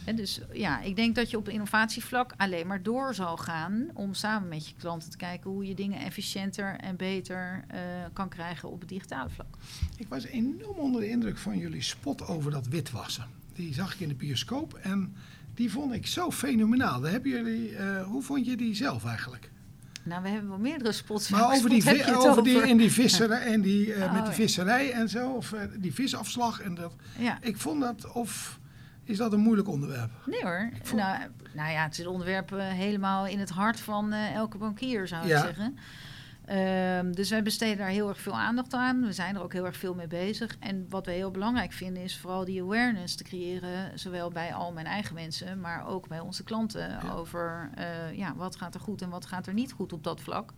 [0.10, 4.14] En dus ja, ik denk dat je op innovatievlak alleen maar door zal gaan om
[4.14, 7.80] samen met je klanten te kijken hoe je dingen efficiënter en beter eh,
[8.14, 9.58] kan krijgen op het digitale vlak.
[9.98, 13.28] Ik was enorm onder de indruk van jullie spot over dat witwassen.
[13.54, 15.16] Die zag ik in de bioscoop en
[15.56, 17.00] die vond ik zo fenomenaal.
[17.02, 19.52] Daar hebben jullie, eh, hoe vond je die zelf eigenlijk?
[20.04, 21.30] Nou, we hebben wel meerdere spots.
[21.30, 24.30] Maar over die, heb over die, in die visserij, en die, eh, Oh, met die
[24.30, 24.36] ja.
[24.38, 26.62] visserij en zo, of eh, die visafslag.
[26.62, 26.96] En dat.
[27.18, 27.38] Ja.
[27.42, 28.60] Ik vond dat, of
[29.04, 30.12] is dat een moeilijk onderwerp?
[30.26, 30.70] Nee hoor.
[30.84, 31.18] vond- Nou,
[31.54, 35.08] nou ja, het is een onderwerp eh, helemaal in het hart van eh, elke bankier,
[35.08, 35.42] zou ik Ja.
[35.42, 35.78] zeggen.
[36.50, 39.02] Ehm, dus wij besteden daar heel erg veel aandacht aan.
[39.02, 40.58] We zijn er ook heel erg veel mee bezig.
[40.60, 44.00] En wat we heel belangrijk vinden is vooral die awareness te creëren.
[44.00, 46.90] Zowel bij al mijn eigen mensen, maar ook bij onze klanten.
[46.90, 47.12] Ja.
[47.12, 50.22] Over eh, ja, wat gaat er goed en wat gaat er niet goed op dat
[50.22, 50.54] vlak.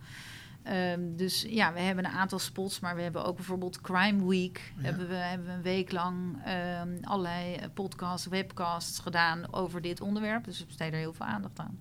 [0.62, 4.72] Ehm, dus ja, we hebben een aantal spots, maar we hebben ook bijvoorbeeld Crime Week.
[4.76, 4.82] Ja.
[4.82, 10.00] Hebben, we, hebben we een week lang ehm, allerlei eh, podcasts, webcasts gedaan over dit
[10.00, 10.44] onderwerp.
[10.44, 11.78] Dus we besteden er heel veel aandacht aan.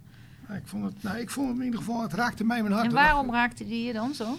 [0.56, 2.88] Ik, vond het, nou, ik vond het in ieder geval, het raakte mij mijn hart.
[2.88, 4.38] En waarom raakte die je dan zo?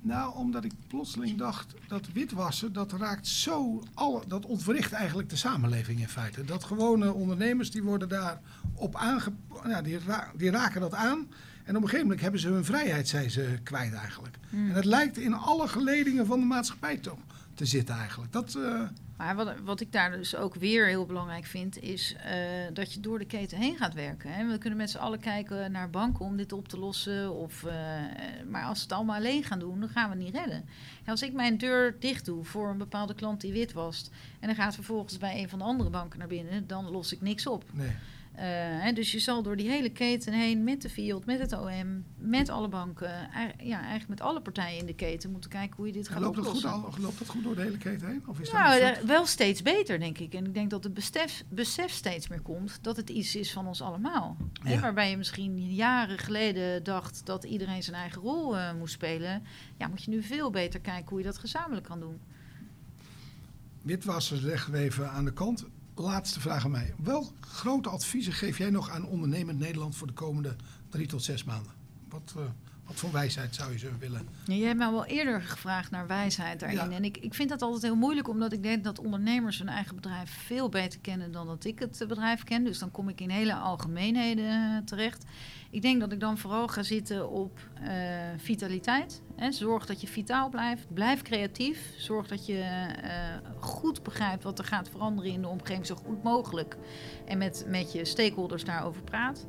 [0.00, 5.36] Nou, omdat ik plotseling dacht dat witwassen, dat raakt zo, alle, dat ontwricht eigenlijk de
[5.36, 6.44] samenleving in feite.
[6.44, 8.40] Dat gewone ondernemers, die worden daar
[8.74, 9.32] op aange...
[9.82, 11.26] Die, ra- die raken dat aan.
[11.64, 14.38] En op een gegeven moment hebben ze hun vrijheid, zijn ze kwijt eigenlijk.
[14.50, 14.68] Hmm.
[14.68, 17.18] En het lijkt in alle geledingen van de maatschappij toch
[17.54, 18.32] te zitten eigenlijk.
[18.32, 18.82] Dat, eh,
[19.18, 22.38] Maar wat, wat ik daar dus ook weer heel belangrijk vind, is eh,
[22.72, 24.32] dat je door de keten heen gaat werken.
[24.32, 24.50] Hè.
[24.50, 27.34] We kunnen met z'n allen kijken naar banken om dit op te lossen.
[27.34, 27.74] Of, eh,
[28.48, 30.64] maar als we het allemaal alleen gaan doen, dan gaan we niet redden.
[31.06, 34.56] Als ik mijn deur dicht doe voor een bepaalde klant die wit was, en dan
[34.56, 37.64] gaat vervolgens bij een van de andere banken naar binnen, dan los ik niks op.
[37.72, 37.96] nee.
[38.38, 38.44] Eh,
[38.82, 42.04] hè, dus je zal door die hele keten heen, met de Field, met het OM,
[42.18, 43.10] met alle banken,
[43.62, 46.36] ja, eigenlijk met alle partijen in de keten moeten kijken hoe je dit gaat loopt,
[46.36, 46.82] dat goed, oplossen.
[46.82, 48.22] al- loopt dat goed door de hele keten heen?
[48.26, 50.34] Of is Nou, dat wel steeds beter, denk ik.
[50.34, 53.66] En ik denk dat het besef, besef steeds meer komt dat het iets is van
[53.66, 54.36] ons allemaal.
[54.62, 59.42] Hè, waarbij je misschien jaren geleden dacht dat iedereen zijn eigen rol eh, moest spelen.
[59.78, 62.20] Ja, moet je nu veel beter kijken hoe je dat gezamenlijk kan doen.
[63.82, 65.64] Witwassen leggen we even aan de kant.
[65.98, 66.94] Laatste vraag aan mij.
[67.02, 70.56] Welk grote adviezen geef jij nog aan ondernemend Nederland voor de komende
[70.88, 71.72] drie tot zes maanden?
[72.08, 72.42] Wat, eh,
[72.88, 74.28] wat voor wijsheid zou je ze willen?
[74.44, 76.90] Jij hebt mij wel eerder gevraagd naar wijsheid daarin.
[76.90, 76.96] Ja.
[76.96, 79.94] En ik, ik vind dat altijd heel moeilijk, omdat ik denk dat ondernemers hun eigen
[79.94, 82.64] bedrijf veel beter kennen dan dat ik het bedrijf ken.
[82.64, 85.24] Dus dan kom ik in hele algemeenheden eh, terecht.
[85.70, 87.90] Ik denk dat ik dan vooral ga zitten op eh,
[88.36, 89.22] vitaliteit.
[89.36, 89.52] Hè.
[89.52, 90.94] Zorg dat je vitaal blijft.
[90.94, 91.94] Blijf creatief.
[91.96, 93.10] Zorg dat je eh,
[93.60, 96.76] goed begrijpt wat er gaat veranderen in de omgeving, zo goed mogelijk.
[97.26, 99.46] En met, met je stakeholders daarover praat.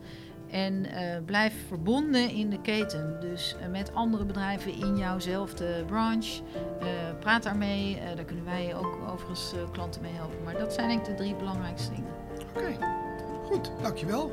[0.52, 3.18] En eh, blijf verbonden in de keten.
[3.20, 6.42] Dus eh, met andere bedrijven in jouwzelfde branche.
[6.80, 6.88] Eh,
[7.20, 7.98] praat daarmee.
[8.16, 10.44] Daar kunnen wij ook overigens klanten mee helpen.
[10.44, 12.12] Maar dat zijn denk ik de drie belangrijkste dingen.
[12.56, 12.78] Oké,
[13.44, 14.32] goed, dankjewel.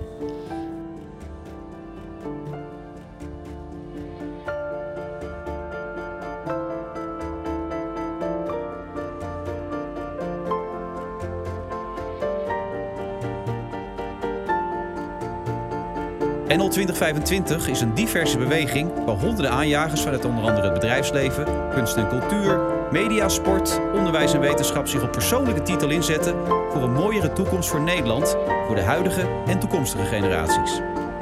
[16.57, 21.97] NL 2025 is een diverse beweging waar honderden aanjagers vanuit onder andere het bedrijfsleven, kunst
[21.97, 27.33] en cultuur, media, sport, onderwijs en wetenschap zich op persoonlijke titel inzetten voor een mooiere
[27.33, 30.81] toekomst voor Nederland, voor de huidige en toekomstige generaties.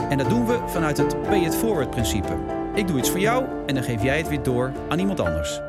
[0.08, 2.36] En dat doen we vanuit het Pay It Forward principe.
[2.74, 5.60] Ik doe iets voor jou en dan geef jij het weer door aan iemand anders.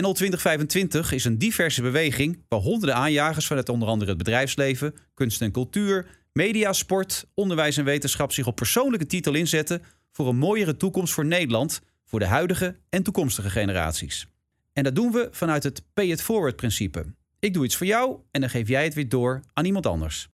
[0.00, 5.42] NL 2025 is een diverse beweging waar honderden aanjagers vanuit onder andere het bedrijfsleven, kunst
[5.42, 9.82] en cultuur, media, sport, onderwijs en wetenschap zich op persoonlijke titel inzetten
[10.12, 14.26] voor een mooiere toekomst voor Nederland, voor de huidige en toekomstige generaties.
[14.72, 17.04] En dat doen we vanuit het Pay It Forward principe.
[17.38, 20.28] Ik doe iets voor jou en dan geef jij het weer door aan iemand anders.